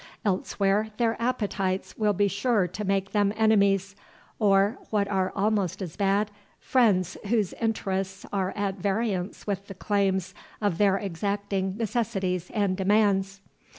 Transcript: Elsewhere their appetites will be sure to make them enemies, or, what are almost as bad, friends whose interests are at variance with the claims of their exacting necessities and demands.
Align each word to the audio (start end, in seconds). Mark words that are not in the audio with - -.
Elsewhere 0.25 0.89
their 0.97 1.15
appetites 1.21 1.95
will 1.95 2.13
be 2.13 2.27
sure 2.27 2.67
to 2.67 2.83
make 2.83 3.11
them 3.11 3.31
enemies, 3.37 3.95
or, 4.39 4.79
what 4.89 5.07
are 5.07 5.31
almost 5.35 5.79
as 5.79 5.95
bad, 5.95 6.31
friends 6.59 7.17
whose 7.27 7.53
interests 7.61 8.25
are 8.33 8.49
at 8.55 8.79
variance 8.79 9.45
with 9.45 9.67
the 9.67 9.75
claims 9.75 10.33
of 10.59 10.79
their 10.79 10.97
exacting 10.97 11.77
necessities 11.77 12.49
and 12.49 12.77
demands. 12.77 13.41